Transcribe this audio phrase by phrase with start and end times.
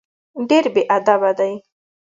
[0.49, 1.53] ډېر بېادبه دی.